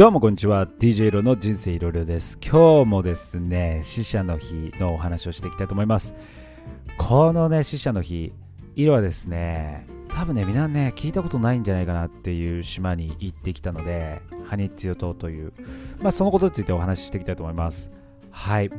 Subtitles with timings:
[0.00, 0.66] どうもこんにちは。
[0.66, 2.38] DJ 色の人生いろいろです。
[2.42, 6.14] 今日もですね死者の日のお話をしていきたいと思います。
[6.96, 8.32] このね死者の日
[8.76, 15.52] 色はですね多分ねみんなね聞いたことないんじゃないかなっていう島に行ってきたのでハニッツヨ島という
[16.00, 17.90] まあそのことについてお話ししていきたいと思います。
[18.30, 18.70] はい。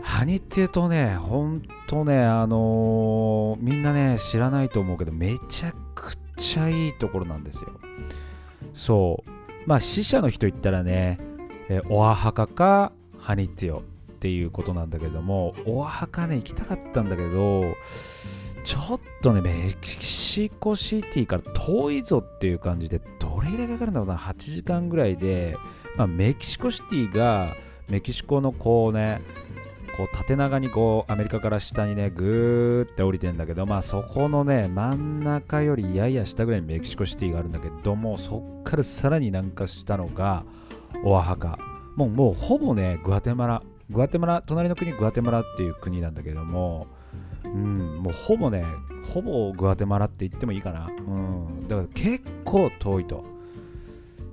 [0.00, 7.72] ハニッツヨ島ねほんとねあのー、みんなね知らないと思うけどめちゃくちゃいいところなんですよ。
[8.74, 9.43] そう。
[9.66, 11.18] まあ死者の日といったらね、
[11.68, 13.82] えー、オアハカかハニッツヨ
[14.12, 17.74] っていうことなんだけどもオアハカね行きたかったんだけど
[18.62, 25.56] ちょっとねメキシコシティから遠いぞっていう感じでどれぐらいかかるんだろうな8時間ぐらいで、
[25.96, 27.54] まあ、メキシコシティが
[27.88, 29.20] メキシコのこうね
[29.96, 40.44] こう縦長にこうアメリカから下にねぐーって降りてんだけどまあそこのね真ん中よりやや下ぐらいにメキシコシティがあるんだけどもそっからさらに南下したのが
[41.04, 41.58] オアハカ。
[41.96, 43.62] もうもうほぼねグアテマラ。
[43.90, 46.86] グアテマラ隣の国グアテマラっていう国なんだけども
[47.44, 48.64] うんもうほぼね
[49.12, 50.86] ほぼグアテマラって言ってもいいかな。
[50.86, 51.68] うん。
[51.68, 53.24] だから結構遠いと。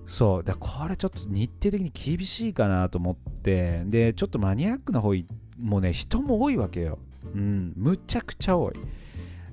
[0.06, 0.44] そう。
[0.44, 3.84] だこれちょっと日程的に厳しいかなと思って。
[3.86, 5.14] でちょっとマニアックな方
[5.62, 7.00] もうね人も多いわけよ
[7.34, 8.74] うんむちゃくちゃ多い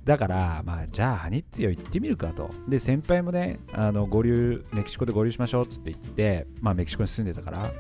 [0.05, 2.51] だから、まあ、じゃあ、ハニッツィオ行ってみるかと。
[2.67, 7.71] で、先輩もね、あの合流、メキシコで合流しましょうっつって言って、まあ、メキシコに住んでたから、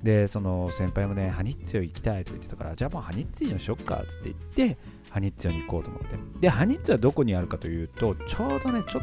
[0.00, 4.78] で、その先輩もね、ハニッツィオ行きたいと言ってたから、じゃあもうハニッツィオにしよっかっつって言って、
[5.10, 6.16] ハニッツィオに行こうと思って。
[6.40, 9.02] で、ハニッツィオはどこにあるかというと、ちょうどね、ちょっ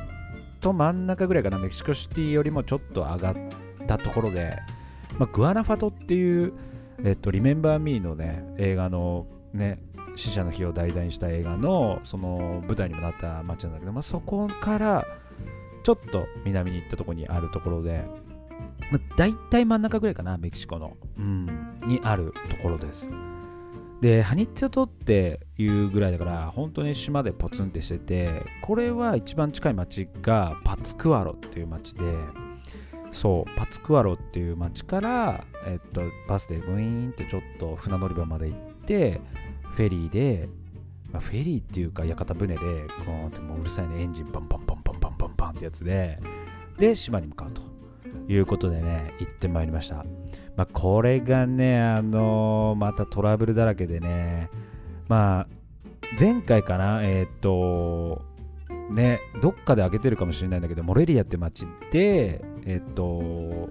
[0.61, 3.35] と真ん中ぐらいかな、メキシコシティよりもちょっと上がっ
[3.87, 4.57] たところで、
[5.17, 6.53] まあ、グアナファトっていう、
[7.03, 9.79] えっと、リメンバー・ミーのね、映画のね、
[10.15, 15.05] 死者の日を題材にした映画のその舞台にもなった街なんだけど、まあ、そこから
[15.83, 18.05] ちょっと南に行ったところにあるところで、
[18.91, 23.09] まあ、大体真ん中ぐらいかなメキシコの、うん、にあるところです。
[24.01, 32.05] でハニッツヨ島っていうぐらいだから本当に島でポツンってしててこれは一番近い町がパツクワロっていう町で
[33.11, 39.21] そうパツクワロっていう町から、えっと、バスでブイーンってちょっと船乗り場まで行って
[39.75, 40.49] フェリーで、
[41.11, 42.65] まあ、フェリーっていうか屋形船でこ
[43.25, 46.19] うってもううるさいねエンジンパンパンパンパンパンパンパンってやつで
[46.77, 47.61] で島に向かうと
[48.27, 50.05] いうことでね行ってまいりました、
[50.55, 54.49] まあ、これがねあのー、またトラブルだらけでね
[55.07, 55.47] まあ
[56.19, 58.21] 前回かなえっ、と
[58.89, 63.69] ねどっかで開けてるかもしれないんだけどモレリアって街でえっ、と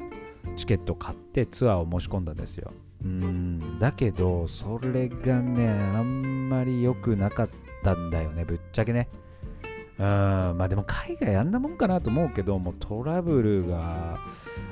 [0.57, 2.73] チケット買ってツアーを申し込んだんですよ。
[3.05, 7.49] うんだけどそれがねあんまり良くなかっ
[7.85, 9.09] たんだよねぶっちゃけね。
[9.99, 14.19] うんまあでも海外あんなもんかなと思うけどもうトラブルが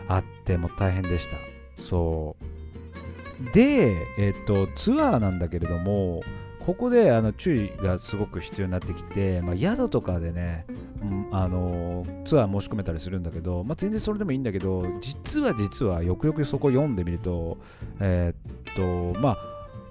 [0.08, 1.36] あっても大変でした。
[1.76, 3.52] そう。
[3.52, 6.22] でえっ、とツアーなんだけれども
[6.66, 10.66] ここであの注意がすごく必要になってきて、まあ、宿とかでね、
[11.00, 17.59] うん、あのツアー申し込めたりするんだけど、まあ、全然それでもいいんだけど実は実はよくよくそこ読んでみると
[18.00, 19.38] えー、っとまあ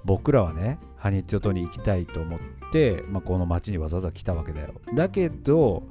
[0.04, 2.38] 僕らはねハニッチョ島に行きたいと思っ
[2.70, 4.74] て、まあ、この町にわざわざ来たわけだよ。
[4.94, 5.82] だけど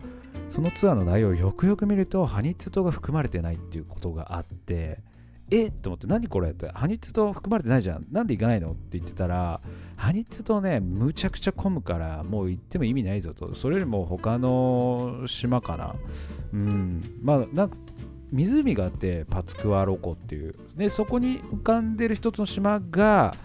[0.49, 4.99] そのツアーの内容をよくよく見るとハニッチョ島が含まれてないっていうことがあって
[5.51, 5.67] え？
[5.67, 6.51] っと思って何これ？
[6.51, 8.05] ってハニツ島含まれてないじゃん。
[8.11, 8.71] なんで行かないの？
[8.71, 9.61] って言ってたら
[9.95, 13.55] ハニツ島ねむちゃくちゃ混むからもう行っても意味ないぞと。
[13.55, 15.95] それよりも他の島かな。
[16.53, 17.19] うん。
[17.21, 17.77] まあなんか
[18.31, 20.55] 湖があってパツクワロ湖っていう。
[20.75, 23.35] でそこに浮かんでる一つの島が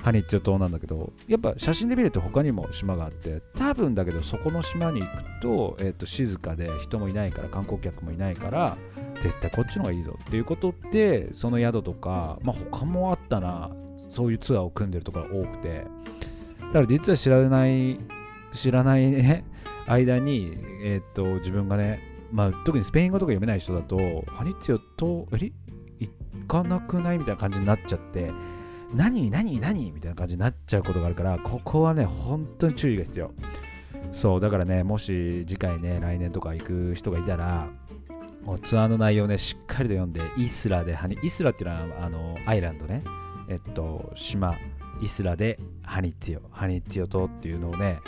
[0.00, 8.76] ハニッチョ島なんだけどやっぱ写真で見ると他にも島があって多分だけどそこの島に行くと,、えー、と静かで人もいないから観光客もいないから
[9.20, 13.70] 絶対こっちの方がいいぞっていうことでその宿とか、まあ、他もあったな
[14.08, 15.86] そういうツアーを組んでるところが多くて。
[16.68, 17.98] だから実は知らない
[18.52, 19.44] 知らないね
[19.86, 22.00] 間に、えー、と自分がね、
[22.30, 25.50] まあ、特にスペイン語とか読めない人だとハニッチョとえ
[25.98, 26.10] 行
[26.46, 28.30] かなくないみたいな感じになっちゃって
[28.92, 29.92] 何何何？
[29.92, 33.30] みたいな感じになっちゃうことがあるからここはね本当に注意が必要。
[34.12, 37.68] そうだからねもし次回ね来年とか行く人がいたら
[38.56, 43.02] ツアーの内容ねしっかりと読んでイスラでハニイスラっていうのはあのアイランドね。
[43.48, 44.56] えっと島
[45.02, 48.00] イスラでハニティオハニティオ島っていうのをね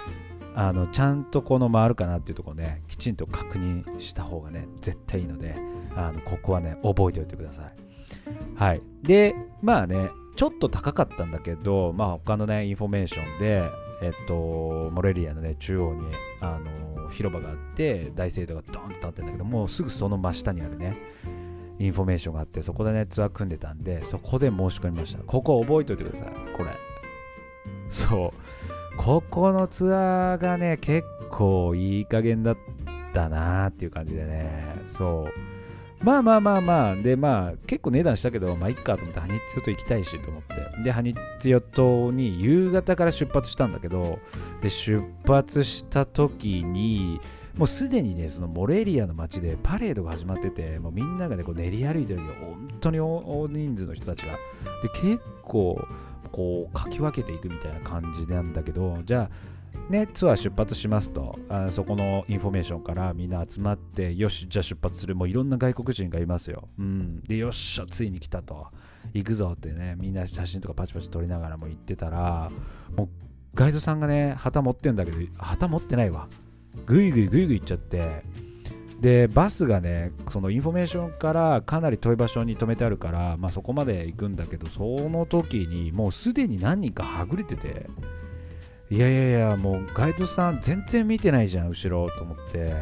[0.55, 5.57] あのちゃんとこの回るかなっていうところねきちんと確認した方がね絶対いいので
[5.97, 7.75] あのここはね覚えておいてください。
[8.57, 8.83] はい。
[9.03, 10.11] でまあね
[10.41, 13.63] ちょっと高かったんだけど、まあ、他のね、インフォメーションで、
[14.03, 16.07] えっと、モレリアのね、中央に、
[16.41, 20.97] あの、広場があって、大聖堂がドーンと立ってるんだけど、もうすぐその真下にあるね、
[21.79, 25.23] インフォメーションがあってそこでねツアー組んでたんでそこで申し込みました。
[25.23, 26.71] ここ覚えておいてくださいこれ。
[27.89, 28.97] そう。
[28.97, 32.57] ここのツアーがね結構いい加減だっ
[33.15, 34.83] たなっていう感じでね。
[34.87, 35.50] そう。
[36.03, 44.19] まあまあまあまあでまあ結構値段したけどまあいっかと思ってハニッツヨ島行きたいしと思ってでハニッツヨ島に夕方から出発したんだけど
[44.63, 47.21] で出発した時に
[47.57, 52.27] もうすでにね、そのモレリアの街でパレードが始まってて、もうみんながね、こう練り歩いてるよ。
[52.41, 54.33] 本当に大人数の人たちが。
[54.83, 55.79] で、結構、
[56.33, 59.31] こう、かき分けていくみたいな感じなんだけど、じゃあ、
[59.91, 65.15] ね、ツアー出発しますとあ、そこのインフォメーションからみんな集まって、よし、じゃあ出発する。
[65.17, 66.69] もういろんな外国人がいますよ。
[66.79, 67.23] うん。
[67.25, 68.69] で、よっしゃ、ついに来たと。
[69.13, 72.51] 行くぞってね、みんな写真とかパチパチ撮りながらも行ってたら、
[72.97, 73.09] もう
[73.55, 76.29] ガイドさんがね、旗持ってんだけど、旗持ってないわ。
[76.87, 78.23] ぐいぐいぐいぐい行っちゃって
[79.01, 87.89] でバスがねそのインフォメーションからかなり遠い場所に止めてあるから、まあ、そこまで行くんだけどその時にもうすでに何人かはぐれてて
[88.91, 92.75] いやいやいやもうガイドさん全然見てないじゃん後ろと思って。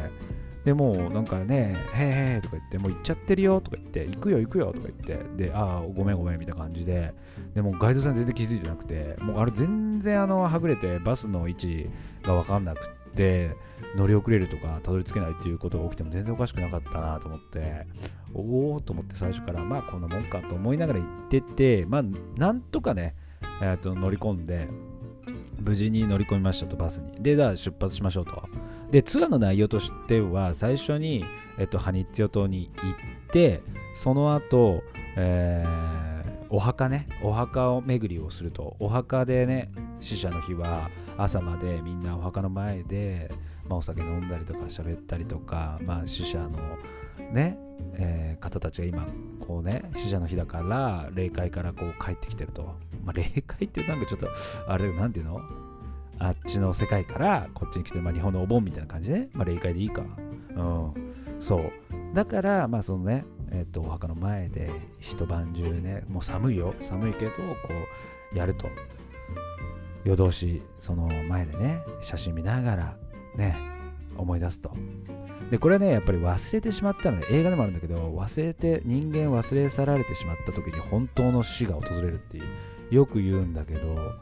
[0.65, 5.45] でもうなんかね「へえへえ」とか言って「もう行っちゃってるよ」とか言って「行くよ行くよ」とか言って。
[5.45, 7.13] で「ああごめんごめん」みたいな感じで。
[7.53, 9.15] でもガイドさん全然気づいてなくて。
[9.21, 11.89] もうあれ全然あのはぐれてバスの位置
[12.23, 13.55] が分かんなくって
[13.95, 17.85] 乗り遅れるとかたどり着けないっていうことが起きても全然おかしくなかったなと思って。
[18.33, 19.63] おおと思って最初から。
[19.63, 22.03] まあこんなもんかと思いながら行っててまあ
[22.35, 23.15] なんとかね、
[23.61, 24.67] えー、と乗り込んで
[25.61, 27.21] 無事に乗り込みましたとバスに。
[27.21, 28.43] でじゃあ出発しましょうと。
[28.91, 31.23] でツアーの内容としては最初に、
[31.57, 33.61] えっと、ハニッツヨ島に行って
[33.93, 34.83] その後、
[35.15, 37.07] えー、お墓ね。
[37.21, 38.75] お墓を巡りをすると。
[38.79, 43.29] お墓でね死者の日は朝までみんなお墓の前で
[43.69, 46.57] まあ、お酒飲んだりとか喋ったりとか、まあ、死者の
[47.31, 47.57] ね、
[47.93, 49.07] えー、方たちが今
[49.39, 54.27] こうね死者の日だから霊界からこう帰ってきてると、まあ、霊界ってなんかちょっと
[54.67, 55.41] あれなんていうの？
[56.19, 60.03] あっちの世界からこっちに来てる、まあ、日本のお盆みたいな感じで、まあ、霊界でいいか。
[60.55, 60.93] うん。
[61.39, 61.71] そう。
[62.13, 64.69] だからまあそのねえっ、ー、とお墓の前で
[64.99, 66.73] 一晩中ねもう寒いよ。
[66.79, 67.37] 寒いけどこ
[68.33, 68.69] うやると。
[70.05, 72.97] 夜通しその前でね写真見ながら
[73.35, 73.55] ね、
[74.17, 74.73] 思い出すと。
[75.51, 82.45] で、これはね、やっぱり忘れてしまったので、映画でもあるんだけど、忘れて、人間忘れ去られてしまった時に本当の死が訪れるっていう、
[82.91, 84.13] よく言うんだけど、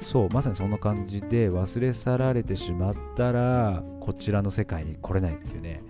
[0.00, 5.82] そう、まさにそんな感じで忘れ去られてしまったら、こちらの世界に来れないっていうね、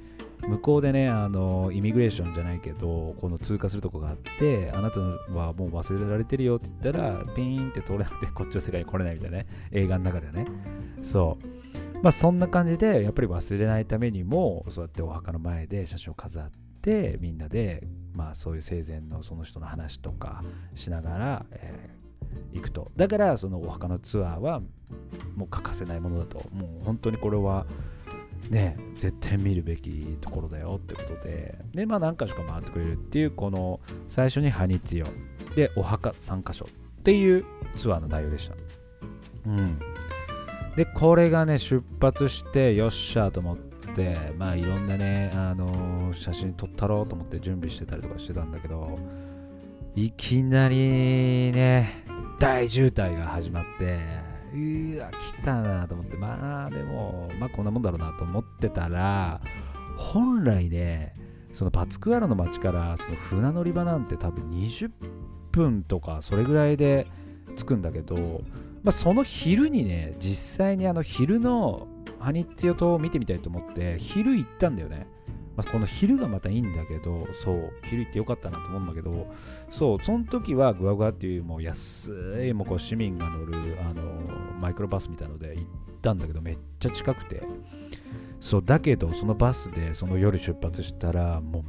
[0.48, 10.46] 向こうでね、あの、イミグレーションじゃないけど、この通過するとこがあって、あなたはもう忘れられてるよって言ったら、ピーンって通れなくて、こっちの世界に来れないみたいなね、映画の中ではね。
[11.02, 11.59] そう。
[12.02, 16.50] まあそんな感じでやっぱり忘れないためにもそうやってお墓の前で写真を飾っ
[16.80, 20.42] てみんなでまあそういう生前のその人の話とか
[20.74, 22.90] しながら、えー、行くと。
[22.96, 24.60] だからそのお墓のツアーは
[25.36, 26.38] もう欠かせないものだと。
[26.52, 27.66] もう本当にこれは
[28.48, 31.58] ね絶対見るべきところだよってことで。
[31.74, 35.06] でまあ何か所か回ってくれるっていうこの最初にハニツヨ
[35.54, 37.44] でお墓3箇所っていう
[37.76, 38.54] ツアーの内容でした。
[39.46, 39.78] うん。
[40.80, 43.58] でこれがね出発してよっしゃと思っ
[43.94, 48.98] てまあいろんなねあのー、写真撮ったろうと思って準備してたりとかしてたんだけど
[49.94, 50.78] いきなり
[51.52, 52.02] ね
[52.38, 53.98] 大渋滞が始まって
[54.54, 59.42] うわ来たなと思ってまあでもまあこんなもんだろうなと思ってたら
[59.98, 61.12] 本来ね
[61.52, 64.90] そのパツクワラの町からその船乗り場なんて多分20
[65.52, 67.06] 分とかそれぐらいで
[67.54, 68.40] 着くんだけど
[68.82, 71.86] まあ、その昼にね、実際にあの昼の
[72.18, 75.06] ハニッツヨ島を見てみたいと思って、昼行ったんだよね。
[75.56, 79.26] まあ、この昼がまたいいんだけど、そう、昼行ってよかったなと思うんだけど、
[79.68, 84.02] そう、その時はグワグワっていうもう安いもうこう市民が乗るあの
[84.60, 85.64] マイクロバスみたいので行っ
[86.00, 87.42] たんだけど、めっちゃ近くて、
[88.40, 91.64] そう、だけどそのバスでその夜出発したら、もう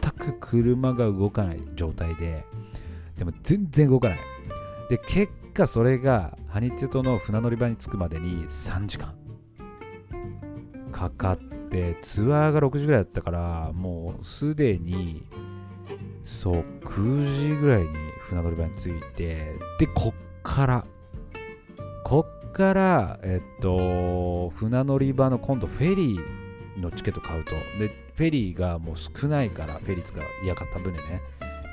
[0.00, 2.44] 全く車が動かない状態で、
[3.18, 4.18] でも全然動かない。
[4.88, 9.14] で、結果それがハニチュトの船乗り場に着くまでに3時間
[10.92, 11.38] かかっ
[11.70, 15.26] てツアーが6時ぐらいだったからもうすでに
[16.22, 17.88] そう9時ぐらいに
[18.20, 20.86] 船乗り場に着いてでこっから
[22.04, 27.52] こっからえっと船乗り場の今度フェリーのチケット買うと。
[27.78, 31.22] でフェリーがもう少ないからフェリー使う屋形船ね。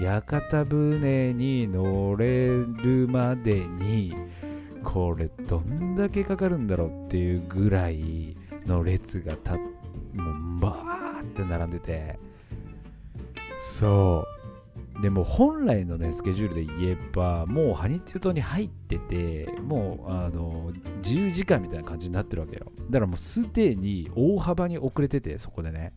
[0.02, 4.14] 屋形船に乗れるまでに
[4.84, 8.36] これどんだけかかるんだろうっていうぐらい
[8.66, 12.20] の列がたもうバーって並んでて。
[13.58, 14.34] そう。
[15.02, 20.72] でも本来のねスケジュールで言えばもうハニテュー島に入っててもうあの
[21.04, 22.72] 自由時間みたいな感じになってるわけよ。
[22.90, 25.94] だからもうすでに大幅に遅れててそこでね。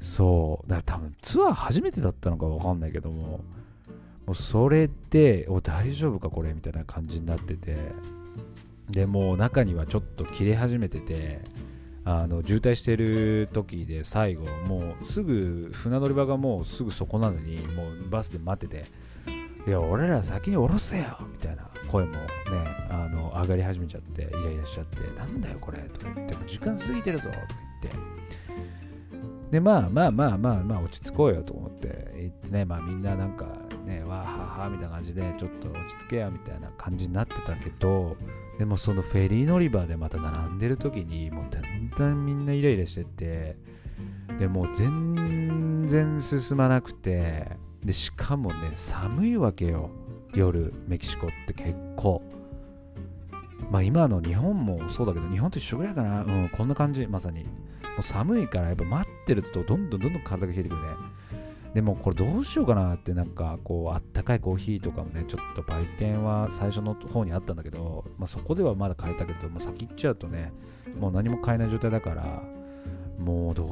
[0.00, 0.68] そう。
[0.68, 3.44] だから多分ツアー初めてだったのか分かんないけども。
[4.26, 7.76] もうそれでお大丈夫かこれみたいな感じになってて。
[8.90, 11.40] でもう中にはちょっと切れ始めてて
[12.04, 18.86] あの渋滞してる時で最後もうすぐ船乗り場がもうすぐそこなのにもうバスで待ってて。
[19.66, 22.18] いや俺ら先に降ろせよみたいな声もね
[22.88, 27.40] あの上がり始めちゃってイライラしちゃってなんだよこれとか言って時間過ぎてるぞとか
[27.82, 28.19] 言って。
[29.50, 33.46] でまあまあまあまあまあ落ち着こうよと思って言ってねまあみんななんか
[33.84, 38.16] ねわーははみたいな感じでちょっと落ち着けよみたいな感じになってたけど
[38.58, 43.56] でもそのフェリー乗り場でまた並んでる時にもうだんだんみんなイライラしてて
[44.38, 49.90] でもう全然進まなくてでしかもね寒いわけよ
[50.34, 52.22] 夜メキシコって結構。
[53.70, 56.22] まあ今の日本もそうだけど日本と一緒ぐらいかな。
[56.22, 57.44] うんこんな感じまさに。
[57.44, 57.50] も
[58.00, 60.88] う寒いからやっぱ待ってるとどんどんどんどん体が冷えてくるね。
[61.74, 70.52] でもこれどうしようかなってなんかこうあったかいコーヒーとかもねちょっと売店は最初の方にあったんだけど、まあ、そこではまだ買えたけど、まあ、先行っちゃうとね
[70.98, 72.42] もう何も買えない状態だから
[73.20, 73.68] もうどう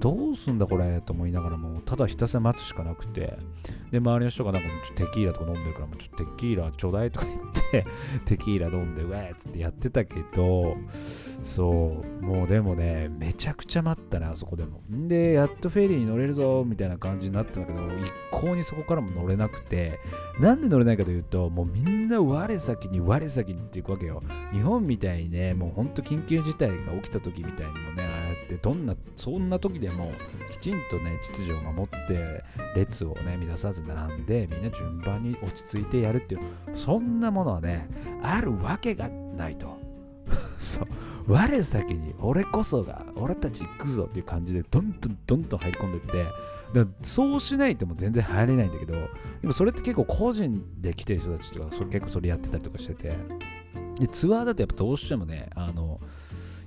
[0.00, 3.38] どうすんだこれと思いながらもただひたすら待つしかなくて。
[3.90, 7.86] で周りの人がなんかテキーラとか飲んでるからもうちょっとテキーラちょうだいとか言って
[8.24, 10.76] テキーラ飲んでウェーっつってやってたけど
[11.42, 14.80] そうもうでもねめちゃくちゃ待ったねあそこでも。
[14.88, 19.98] でやっとフェリーに乗れるぞみたいな感じになったんだけど一向にそこからも乗れなくて
[20.40, 24.22] なんで乗れないかというともうみんな我先に我先にっていくわけよ。
[24.52, 30.12] 日本みたいにねもうほんと緊急事態が起きた時みたいにもねやってどんなそんな時でも
[30.50, 32.42] きちんとね秩序を守って
[32.74, 36.42] 列をね乱さず並んでみんな順番に落ち着いてやるっていう
[36.74, 37.88] そんなものはね
[38.22, 39.78] あるわけがないと。
[40.58, 40.86] そう。
[41.26, 46.26] 我先に俺こそが俺たち行くぞっていう感じでどんどんどんどん入り込んでって
[46.72, 48.94] だそうしないとも全然入れないんだけど
[49.40, 53.16] でもそれって結構個人で来てる人たちとかそれ結構それやってたりとかしてて
[53.98, 56.00] でツアーだとやっぱどうしてもねあの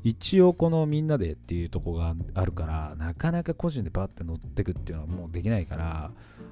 [0.03, 6.11] 一応このみんなでっていうとこがあるからなかなか個人でバッて乗ってくっていうのはもうできないから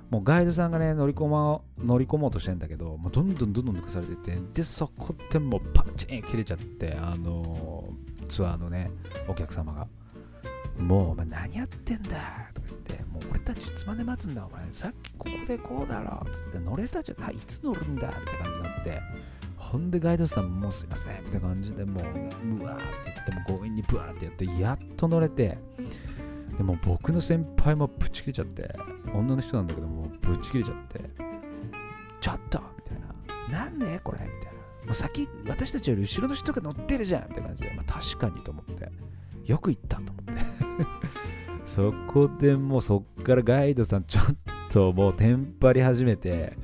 [0.10, 7.90] もうガイドさんがね乗り込,、ま、乗り込もうとしてんだけどもうどんどんどんどん抜かされてってでそこでもうパチン切れちゃってあの
[8.30, 8.90] ツアーのね
[9.28, 9.88] お客様が。
[10.78, 12.10] もうお前何やってんだ
[12.54, 14.66] とか言ってもう俺たちいつまで待つんだお前。
[14.72, 19.02] さっきここでこうだろっつって乗れたじゃないいつ乗るんだみたいな感じになって
[19.58, 22.78] ほんでガイドさんもうすいませんみたいな感じでもううわ
[23.92, 25.58] ブワーってやってやっと乗れて
[26.58, 28.76] でも僕の先輩もぶち切れちゃって
[29.14, 31.32] 女の人なんだけどもぶち切れちゃって
[32.22, 33.00] ちょっとみたい
[33.50, 33.66] な。
[33.66, 34.62] なんでこれみたいな。
[34.86, 38.90] もう先私たちより後ろの人が乗ってるじゃんみたいな感じで、まあ、確かにと思って。
[39.46, 40.42] よく行ったと思って。
[41.66, 44.36] そこでもうそっからガイドさんちょっ
[44.70, 46.58] ともうテンパり始めて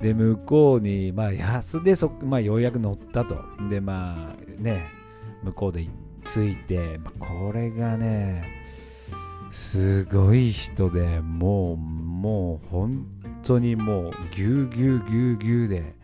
[0.00, 3.44] で向こうにまあ安でそ、まあ、ようやく乗ったと。
[3.68, 4.88] でまあね
[5.42, 5.94] 向こうで行っ
[6.24, 8.44] 着いて、これがね
[9.50, 13.06] すごい人でもうもう本
[13.44, 15.94] 当にもうぎゅうぎゅうぎゅうぎゅうで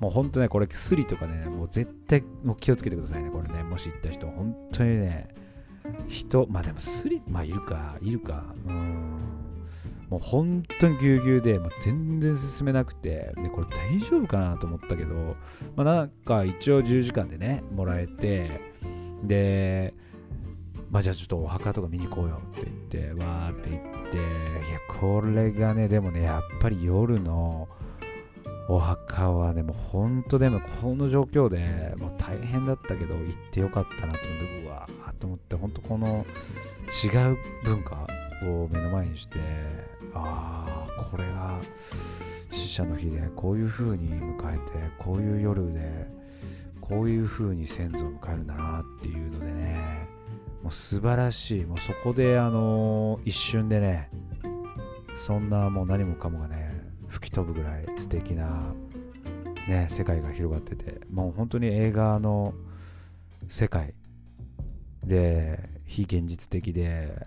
[0.00, 5.28] もう本当ねこれスリとかねもう絶対もう気をつけてくださいねこれねもし行った人本当にね
[6.08, 9.18] 人まあでもスリまあいるかいるかうん。
[10.10, 15.36] もう本当にぎゅうぎゅうで、まあ、全然進めなくてでこれ大丈夫かなと思ったけど
[15.76, 18.67] まあなんか一応10時間でねもらえて
[19.22, 19.94] で
[20.90, 24.20] まあじゃあちょっとお墓とか見に行こうよって言ってわーって言ってい
[24.72, 27.68] やこれがねでもねやっぱり夜の
[28.68, 36.26] お墓はねもう本当でもこの状況でもう大変だったけど行ってよかったなと思ってうわーと思って本当この
[37.04, 38.06] 違う文化
[38.44, 39.38] を目の前にして
[40.14, 41.58] ああこれが
[42.50, 46.17] 死者の日でこういう風に迎えてこういう夜で
[46.88, 50.08] こういう風に先祖を迎えるんだなっていうのでね。
[50.62, 51.64] もう素晴らしい。
[51.64, 54.10] もうそこであの一瞬でね
[55.14, 58.74] そんなもう何もかもがね吹き飛ぶぐらい素敵な
[59.68, 62.54] ね世界が広がっててもう本当に映画の
[63.48, 63.94] 世界
[65.04, 67.26] で非現実的で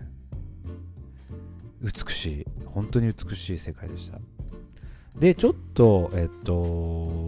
[1.80, 4.18] 美しい本当に美しい世界でした。
[5.18, 7.26] でちょっとえっと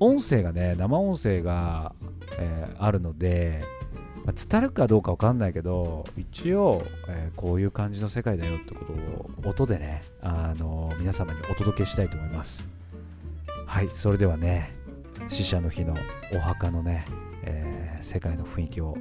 [0.00, 1.94] 音声がね生音声が、
[2.38, 3.62] えー、あるので
[4.24, 12.68] まあ、伝わるかどうかわかんないけど一応、えー、こういう感じの世界だよってことを音でね、あのー皆様にお届けしたいと思います。
[13.66, 14.72] はいそれではね
[15.28, 15.94] 死者の日の
[16.34, 17.06] お墓のね、
[17.44, 18.96] えー、世界の雰囲気を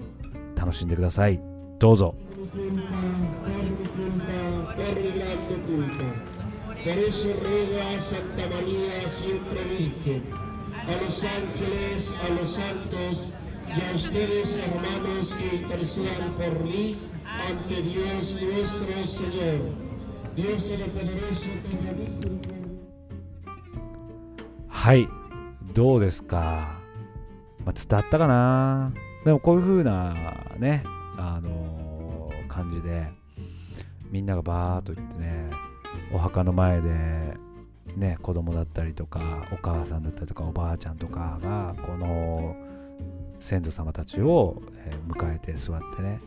[0.55, 1.41] 楽しんでください。
[1.79, 2.15] どうぞ。
[6.81, 10.48] Por eso ruego a Santa María siempre Virgen,
[10.89, 13.27] a los ángeles, a los santos
[13.67, 19.89] y a ustedes hermanos que intercedan por mí ante Dios nuestro Señor.
[20.35, 22.59] Dios Todopoderoso, tenga misericordia.
[24.67, 25.09] はい、
[25.73, 26.79] どうですか、
[27.65, 28.93] まあ、伝わったかな
[29.25, 30.13] でもこういう風な
[30.57, 30.83] ね、
[31.17, 33.09] あのー、感じで
[34.09, 35.49] みんながバーっと言ってね
[36.13, 36.89] お墓の前で
[37.95, 42.55] ね子供だったりとかお母さんだったりとかおばあちゃんとかがこの
[43.39, 44.61] 先祖様たちを、
[45.07, 46.19] 迎えて座ってね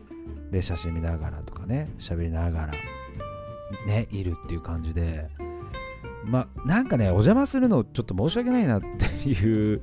[0.51, 2.73] で写真見ながらとかね喋りながら
[3.85, 5.29] ねいるっていう感じで
[6.23, 9.81] まあなんかねお邪魔するのちょっと申し訳ないなっていう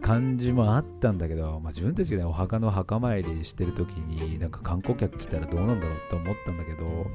[0.00, 7.06] 感じもあったんだけど、まあ、自分たちで、ね、お墓の墓参りしてる時になんか観光客来たらどうなんだろうって思ったんだけど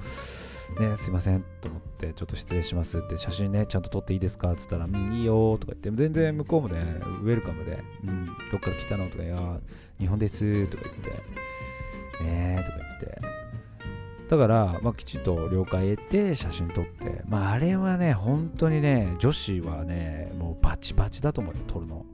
[0.78, 6.80] ね、すいませんと思って、ちょっと失礼しますって、写真ね、ちゃんと撮っていいですかって言ったら、いいよとか言って、全然向こうもね、
[7.22, 9.60] ウェルカムで、うん、どっから来たのとか、いや、
[10.00, 13.22] 日本ですとか言って、ねとか言って、
[14.30, 22.06] だから、まあ、きちんと了解得て写真撮って、まあ、あれはね、本当にね、女子はね、もうバチバチだと思うよ、撮るの。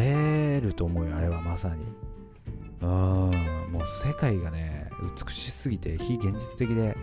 [0.00, 1.84] 映えると思うよ、あれはまさに。
[2.80, 6.96] うん、もう世界がね、美しすぎて、非現実的で、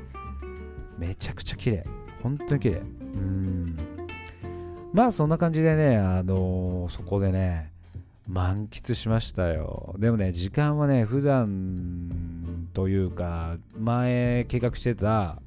[0.97, 1.85] めちゃくちゃ綺麗。
[2.21, 2.77] 本当に綺麗。
[2.77, 2.81] う
[3.17, 3.77] ん。
[4.93, 7.71] まあそんな感じでねあのー、そこでね
[8.27, 9.95] 満喫しましたよ。
[9.97, 15.41] でもね時間はね普段というか前計画してた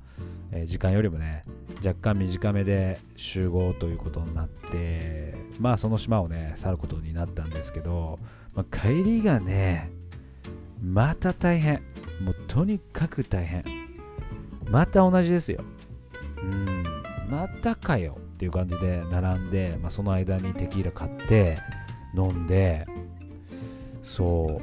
[0.65, 1.45] 時間よりもね
[1.85, 8.19] 若干短めで集合ということになってまあその島をね去ることになったんですけど、
[8.55, 9.91] まあ、帰りがね
[10.83, 11.83] また大変。
[12.21, 13.86] もうとにかく大変。
[14.71, 15.65] また同じですよ。
[16.43, 16.85] うん、
[17.31, 21.59] またかよっていう感じで並んで、まあ、その間にテキーラ買って
[22.15, 22.87] 飲んで、
[24.03, 24.61] そ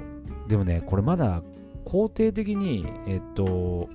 [0.48, 0.50] う。
[0.50, 1.42] でもね、これまだ
[1.86, 3.90] 肯定的に、えっと、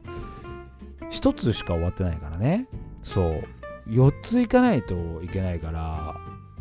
[1.10, 2.68] 1つしか終わってないからね。
[3.02, 3.44] そう。
[3.88, 6.16] 4つ行かないといけないから、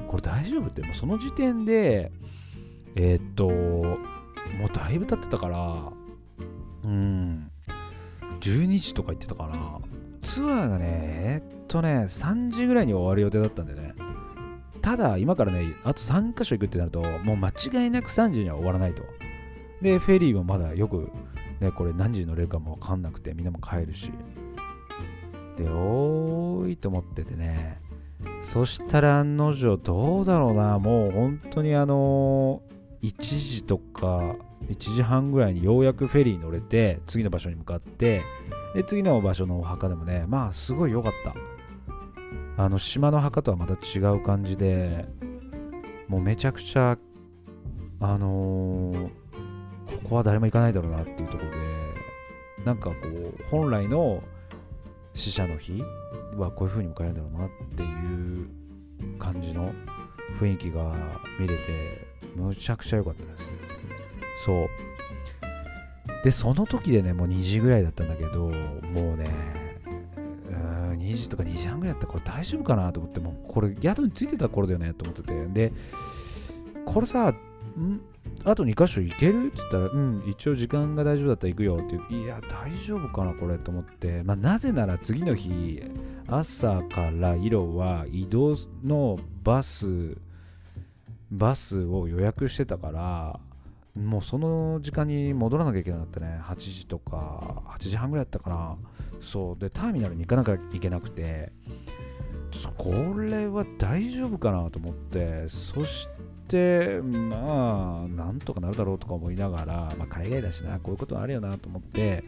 [0.08, 2.12] これ大丈夫って、もうその時点で、
[2.96, 3.98] えっと、も
[4.66, 5.92] うだいぶ経ってたから、
[6.86, 7.52] うん、
[8.40, 9.80] 12時とか言ってたかな。
[10.22, 13.94] ツアーがねえっとね3時ぐらいに終わる予定だったんでね。
[14.82, 19.04] ただ今からねあと3カ所行くってなるともう間違いなく3時には終わらないと。
[19.82, 21.12] でフェリーもまだよく
[21.60, 24.12] ねこれ何時に乗れるかも分かんなくてみんなも帰るし。
[25.58, 27.82] でおーいと思っててね。
[28.42, 30.80] そしたら案の定どうだろうな。
[30.80, 32.62] もう本当にあの
[33.02, 38.24] 1時とか1時半ぐらいにようやくフェリーに乗れて次の場所に向かって
[38.74, 41.36] で次の場所のお墓でもねまあすごい良かった。
[42.60, 45.06] あの島の墓とはまた違う感じで
[46.08, 46.98] もうめちゃくちゃ
[48.00, 49.10] あのー、
[49.86, 51.58] ここは誰も行かないだろうなっていうところで
[52.66, 54.24] なんかこう本来の
[55.14, 55.84] 死者の日
[56.36, 58.50] はこういう風に迎えるんだろうなっていう
[59.20, 59.72] 感じの
[60.40, 60.96] 雰囲気が
[61.40, 63.67] 見れてむちゃくちゃ良かったです。
[64.46, 64.68] そう。
[66.24, 69.30] でその時でねもう2時ぐらいだったんだけどもうね
[70.50, 75.46] うん2時とか2時半ぐらいだったらこれ大丈夫かなと思ってもうこれ宿についてた頃だよねと思ってて。
[75.48, 75.74] で
[76.86, 78.02] これさん？
[78.44, 79.48] あと2箇所行ける？
[79.48, 85.84] って言ったら、うん、一応時間が大丈夫だったら行くよっていう、いや、大丈夫かな、これと思って、まあ、なぜなら次の日、
[86.28, 90.18] 朝から色は移動のバス、
[91.30, 93.40] バスを予約してたから、
[93.98, 96.40] もうその時間に戻らなきゃいけなかったね。
[96.44, 98.78] 8時とか、8時半ぐらいだったかな。
[99.20, 99.60] そう。
[99.60, 101.52] で、ターミナルに行かなきゃいけなくて、
[102.78, 106.08] これは大丈夫かなと思って、そし
[106.48, 112.24] て、まあ、なんとかなるだろうとか思いながら、まあ、海外だしな、こういうことあるよなと思って、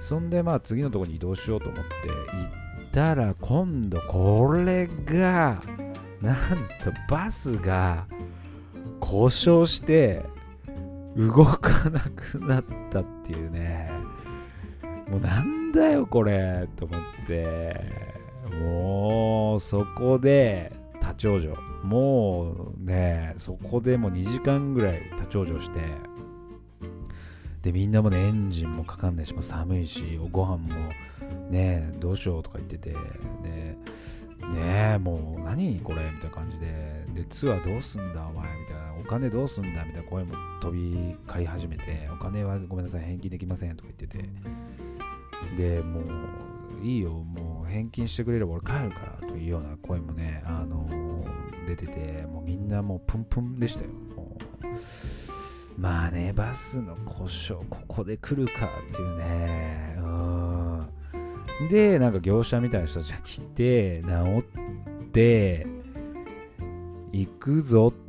[0.00, 2.14] そんで、まあ、次のとこに移動しようと思って、行
[2.88, 5.60] ったら、今度、これが、
[6.20, 6.36] なん
[6.82, 8.06] とバスが
[9.00, 10.24] 故障して、
[11.16, 13.90] 動かなくなったっていうね。
[15.08, 17.76] もうなんだよこれと思って。
[18.60, 21.86] もうそこで立ち往生。
[21.86, 25.80] もうねそこでもう2時間ぐらい立ち往生して。
[27.62, 30.74] でみんなもねエンジンもかかんないしもう寒いしご飯も
[31.50, 32.90] ねどうしようとか言ってて。
[32.90, 33.76] で
[34.54, 37.04] ねもう何これみたいな感じで。
[37.14, 38.91] でツアーどうすんだお前みたいな。
[39.04, 44.28] お金どうすんだみたいな声も飛び交い始めてお金はごめんなさい返金できませんとか言ってて。
[45.56, 51.24] でもういいよもう返金してくれれば俺帰るからというような声もねあの
[51.66, 53.90] 出ててもうみんなもうプンプンでしたよ。
[55.76, 59.96] まあねバスの故障ここで来るかっていうね。
[59.98, 60.88] うん。
[61.68, 64.42] でなんか業者みたいな人たちが来て直っ
[65.12, 65.66] て
[67.12, 68.01] 行くぞっ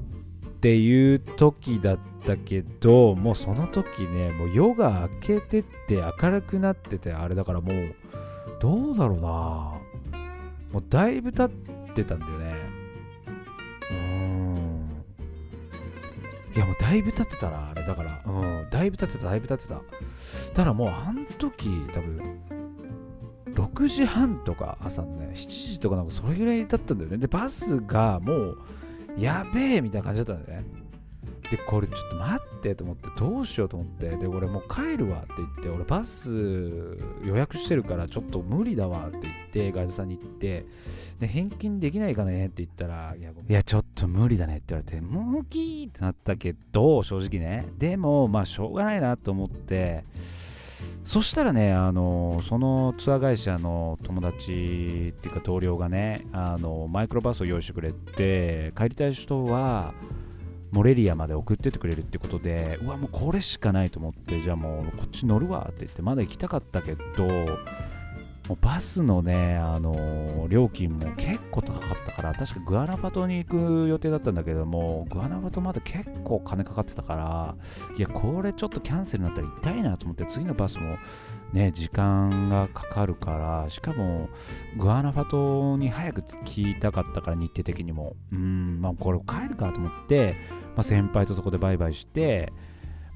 [0.64, 7.94] っていう時だったけどもうその時ねもう夜が明けてって明るくなっててあれだからもう
[8.62, 9.28] どうだろうな。
[10.72, 12.56] もうだいぶ経ってたんだよね。
[13.92, 15.04] うん。
[16.56, 18.22] いやもうだいぶ経ってたなあれだから。
[18.26, 18.70] うん。
[18.70, 19.82] だいぶ経ってただいぶ経ってた。
[20.54, 22.40] ただもうあの時多分
[23.54, 27.18] 6時半とか朝のね7時とかなんかそれぐらいだったんだよね。
[27.18, 28.58] でバスがもう
[29.18, 30.68] やべえみたいな感じだったんだよね。
[31.52, 34.10] でこれちょっと待ってと思ってどうしようと思って。
[34.18, 40.66] で俺もう帰るわって言って俺バス予約してるからちょっと無理だわって言ってガイドさんに言って。
[41.20, 47.68] で返金できないかねって言ったらいやいやちょっと無理だねって言われてもうキーってなったけど正直ね。
[47.78, 50.04] でもまあしょうがないなと思って。
[51.04, 59.94] そしたらね、あのそのツアー会社の友達っていうか同僚がね、あのマイクロバスを用意してくれて、帰りたい人は
[60.72, 67.02] モレリアまで送っててくれるってことで、うわ、もうこれしかないと思って、じゃあもうこっち乗るわって言って、まだ行きたかったけど、
[68.50, 77.56] もうバスのね、あのー、料金も結構高かったから、確かグアナファトに行く予定だったんだけども、グアナファトまだ結構金かかってたから、
[77.98, 80.98] いや、これちょっとキャンセルになったら痛いなと思って、次のバスも
[81.54, 84.28] ね、時間がかかるから、しかも、
[84.78, 88.18] グアナファトに早く着きたかったから、日程的にも。
[88.34, 90.36] うん、まあ、これ帰るかと思って、
[90.76, 92.52] まあ、先輩とそこでバイバイして、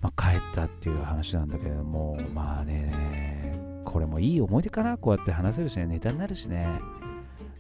[0.02, 3.27] まあ、帰ったっていう話なんだけれども、まあね、
[3.92, 4.98] これもいい思い出かな。
[4.98, 5.86] こうやって話せるしね。
[5.86, 6.68] ネタになるしね。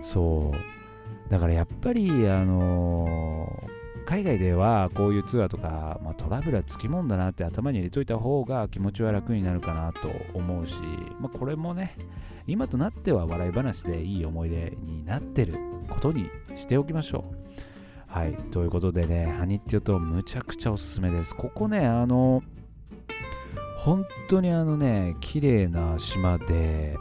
[0.02, 1.32] そう。
[1.32, 10.82] だからやっぱりあのー、海外ではこういうツアーとか、まあ、トラブルはつきもんだなって頭に入れといた方が気持ちは楽になるかなと思うし、
[11.20, 11.96] まあ、これもね
[12.46, 15.56] 今となっては笑い話でいい思い出になってる
[15.90, 17.38] ことにしておきましょう。
[18.08, 18.34] はい。
[18.52, 21.36] ということでね、ハニッティオとむちゃくちゃおすすめです。
[21.36, 22.57] ここね、あのー
[23.88, 26.98] 本当にあのね綺麗な島で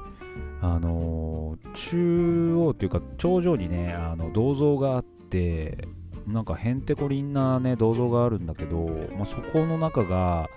[0.62, 5.88] あの中央というか頂上にねあの銅像があって
[6.28, 10.48] なんかへんてこりんなね銅像があるんだけど、まあ、そこの中が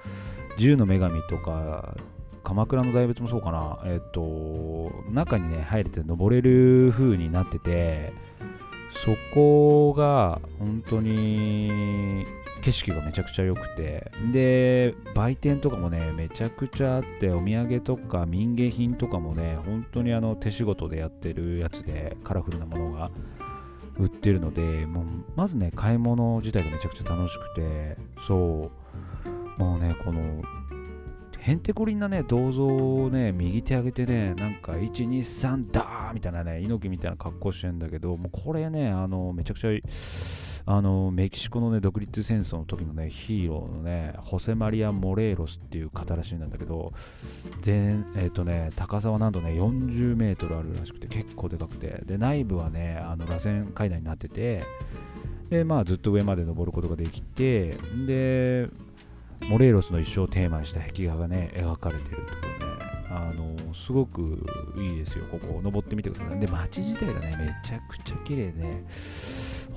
[0.55, 1.95] 銃の女神とか
[2.43, 8.13] 鎌倉の大仏もそうかなえっと中にね入れて登れる風になってて
[8.91, 12.27] そこが本当に
[12.61, 14.11] 景色がめちゃくちゃ良くて。
[14.31, 23.11] で売店とかもねめちゃくちゃあってお土産とか民芸品とかもね本当にあの手仕事でやってるやつでカラフルなものが
[23.97, 28.79] 売ってるのでもうまずね買い物自体がめちゃくちゃ楽しくてそう。
[29.59, 30.41] もうねこの
[31.37, 39.71] へんてこりんなね銅像をね右手上げてねなんか123ダーみたいなね猪木みたいな格好してんだけどもうこれねあのめちゃくちゃ
[40.71, 46.93] あのメキシコの、ね、独立戦争の時の、ね、ヒーローのねホセマリア・モレーロスっていう方らしいんだけど
[47.59, 52.03] 全、えーとね、高さはなんとね40メートルあるらしくて結構でかくて。
[52.05, 54.63] で内部はねあの螺旋階段になってて
[55.49, 58.69] で、まあ、ずっと上まで登ることができてで
[59.47, 62.29] モレーロスの一生をテーマにした壁画がね描かれてるとこ
[62.59, 62.69] ろね
[63.09, 64.45] あのすごく
[64.77, 65.61] いいですよここ。
[65.63, 66.39] 登ってみてください。
[66.39, 68.83] で街自体がねめちゃくちゃ綺麗で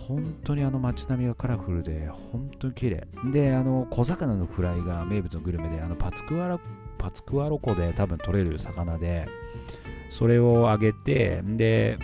[0.09, 3.07] 本当にあの街並みがカラフルで、本当に綺麗。
[3.31, 6.61] で、あの、小魚のフライが名物のグルメで、あの、パツクワラ、
[6.99, 9.29] パツクワロ湖で多分取れる魚で、
[10.11, 11.99] それを揚げて、で、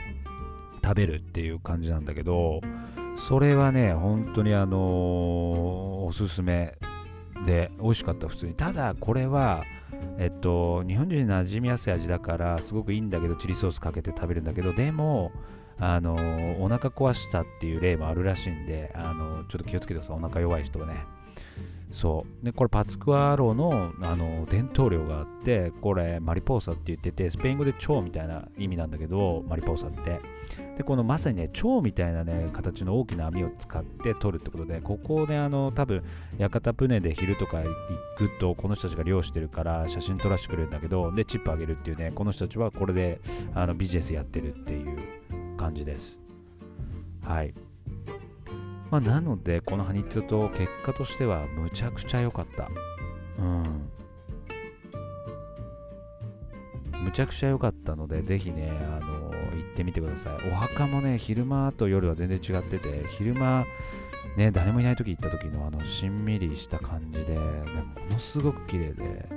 [0.82, 2.60] 食べるっていう感じなんだけど、
[3.16, 4.78] それはね、本当にあの
[6.06, 6.78] おすすめ
[7.46, 8.54] で、美味しかった、普通に。
[8.54, 9.64] ただ、これは、
[10.18, 15.32] えっと、日本人に馴染みやすい味だからすごくいいんだけどチリソースかけて食べるんだけどでも
[15.80, 16.14] あの
[16.60, 20.16] お腹壊したっていう例もあるらしいんであのちょっと気をつけてください。
[20.16, 20.94] お腹弱い人はね。
[21.90, 22.44] そう。
[22.44, 30.20] でこれパツクワロのあの伝統量があってこれマリポーサって言っててスペイン語で蝶みたいな意味なんだけどマリポーサって。
[30.76, 36.02] でこのまさにね蝶みたいなね形の大きな網を使って取るってことでここであの多分
[36.38, 37.68] 屋形船で昼とか行
[38.16, 43.20] くとこの人たちが漁してるから写真撮らせてくれるんだけどでチップあげるっていうねこの人たちはこれで
[43.54, 44.97] あのビジネスやってるっていう
[45.68, 46.18] 感じです
[47.22, 47.54] はい
[48.90, 52.70] まあ、なので、このハニッツと結果としてはむちゃくちゃ良かった。
[53.38, 53.90] うん。
[57.04, 60.50] むちゃくちゃ良かったので、ぜひね、あの行ってみてください。
[60.50, 63.66] お墓もね、昼間と夜は全然違ってて、昼間、
[64.38, 69.28] ね、誰もいない時行った時のあの、しんみりした感じで、ね、ものすごく綺麗で、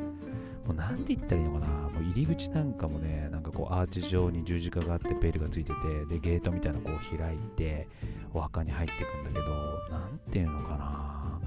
[0.72, 7.90] もうなんて言ったらいいのかな、もう入り口なんかもね、なんかこうアーチ状に十字架があってベルがついてて、で、ゲートみたいなのこう開いて、
[8.34, 9.52] お墓に入っていくんだけど、
[9.90, 11.42] なんていうのかな。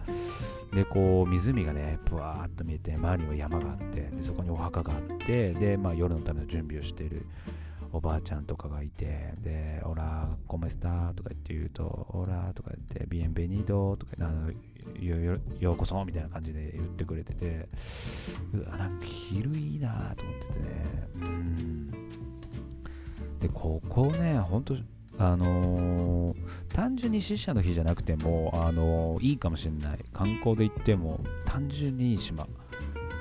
[0.75, 7.27] で、こう、湖がね、ぷわーっと見えて、周りには山があって、でそこにお墓があって、で、まあ夜のための準備をしてる。
[7.93, 14.51] おばあちゃんとかがいて、で、オラ、コメスターとか言って言うと、オラとか言って、ビエンベニードとかあの
[15.01, 17.69] よようこそみたいな感じで言ってくれてて、
[18.53, 21.91] うわ、なんか昼いいなと思っててね、うん。
[23.41, 24.77] で、ここね、ほんと、
[25.19, 29.99] あのー、単純に死者の日じゃなくても、あのー、いいかもしれない。
[30.13, 32.47] 観光で行っても、単純にいい島。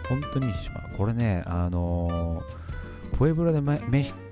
[0.08, 0.80] 本当にいい島。
[0.98, 2.64] これね、あのー
[3.14, 3.78] プエブロでマ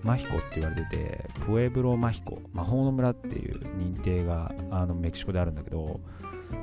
[0.03, 5.99] マヒコって言われてて、プエブロマヒコ、魔法の村っていう認定があのメキシコであるんだけど、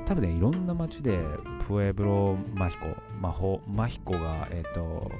[0.05, 1.19] 多分ね、いろんな街で
[1.67, 2.85] プエブロマヒコ、
[3.21, 5.11] 魔法、マヒコが、えっ、ー、と、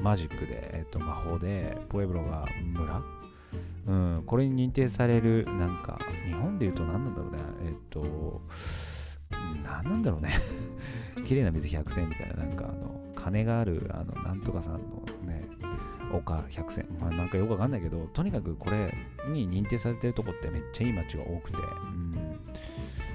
[0.00, 3.02] マジックで、えっ、ー、と、魔法で、プエブロが村？
[3.86, 8.42] うん、これに認定される、なんか、日本で言うと何なんだろうね、えっ、ー、と、
[9.64, 10.30] 何なんだろうね。
[11.24, 14.80] 綺麗な水百選みたいな、なんかあの、金がある、あの、なんとかさんの
[15.24, 15.48] ね、
[16.12, 18.92] 丘百選、まあ、なんかよくわかんないけど、とにかくこれ
[19.28, 21.60] に認定されてるとこってめっちゃいい街が多くて、う
[21.96, 22.19] ん、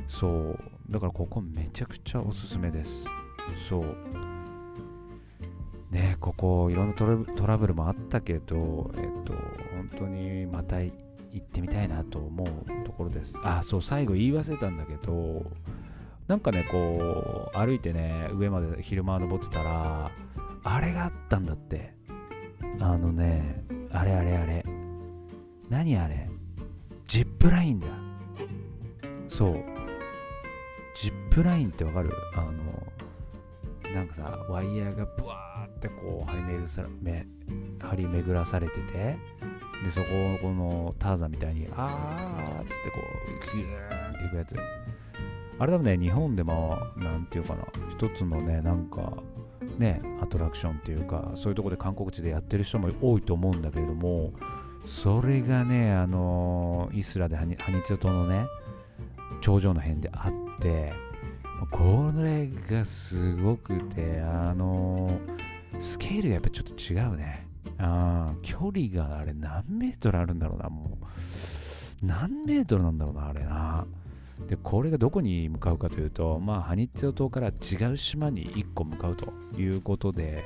[0.07, 3.05] そう、だからここめちゃくちゃおすすめです。
[3.69, 3.95] そう。
[5.91, 7.05] ね、ここいろんなト
[7.47, 10.93] ラブルもあったけど、えっと、本当にまた行
[11.37, 12.47] ってみたいなと思う
[12.85, 13.39] ところです。
[13.43, 15.51] あ、そう、最後言い忘れたんだけど、
[16.27, 20.11] なんかね、こう、歩いてね、上まで昼間登ってたら、
[20.63, 21.93] あれがあったんだって。
[22.79, 24.65] あのね、あれあれあれ。
[25.69, 26.29] 何あれ？
[27.07, 27.87] ジップラインだ。
[29.27, 29.63] そう。
[30.95, 32.11] ジップラインってわかる？
[32.35, 37.27] あの、なんかさ、ワイヤーがブワーってこう張り巡さめ
[37.79, 39.17] 張り巡らされてて、
[39.83, 44.55] で、そこをこのターザンみたいに、あーっつってこう、ギューンっていくやつ。
[45.59, 49.13] あれ多分ね、日本でも、なんていうかな、一つのね、なんか、
[49.77, 54.31] ね、アトラクションっていうか、そういうとこで観光地でやってる人も多いと思うんだけれども、
[54.85, 58.45] それがね、あのイスラでハニツヨ島のね、
[59.41, 60.93] 頂上の辺であって、
[61.71, 65.19] これがすごくて、あの
[65.79, 67.47] スケールがやっぱちょっと違うね。
[67.77, 72.05] あ距離があれ何メートルあるんだろうな、もう。
[72.05, 73.85] 何メートルなんだろうな、あれな。
[74.47, 80.43] でこれがどこに向かうかというと、まあ、ハニッツヨ島から違う島に1個向かうということで、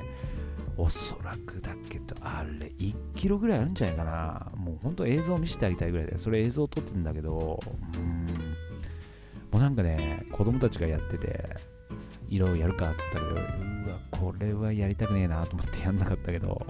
[0.76, 4.46] おそらくだけど、あれ、1キロぐらいあるんじゃないかな。
[4.56, 7.60] もう本当映像を見せてあげたいぐらいで、それ映像を撮ってるんだけど、
[7.94, 8.26] うん、
[9.50, 11.44] もうなんかね、子供たちがやってて、
[12.28, 13.34] 色をやるかって言ったけど、う
[13.90, 16.64] わ、これはやりたくねえなと思ってやんなかったけど、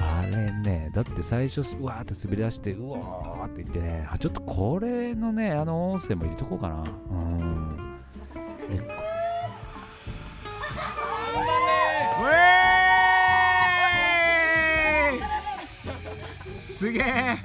[0.00, 6.84] あれね、だって最初、うわーって滑り出して、うわーって言ってね、ちょっとこれのね、あの音声も入れとこうかな。
[7.10, 7.68] うん。
[16.74, 17.36] すげえ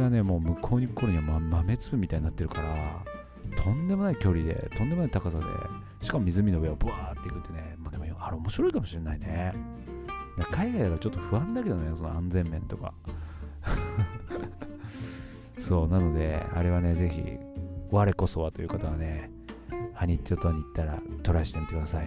[0.00, 3.04] がねもう向こうに来るには、ま、豆粒みたいになってるから
[3.62, 5.44] とんでもない距離でとんでもない高さで
[6.00, 9.54] しかも湖の上をブワーっていくってね、まあ、でもあれ面白いかもしれないね。
[10.50, 12.94] 海外だとちょっと不安だけどねその安全面とか。
[15.58, 17.22] そうなのであれはねぜひ
[17.90, 19.30] 我こそはという方はね
[19.92, 22.06] ハニッツ島に行ったらトライしてみてください。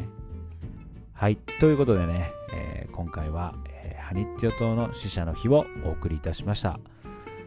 [1.13, 6.79] はいということでね、えー、今回は、えー、ハニッツ島の死者の日をお送りいたしました。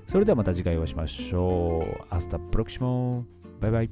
[0.06, 2.04] それではまた次回お会いしましょう。
[2.10, 3.26] Hasta próximo。
[3.60, 3.90] バイバイ。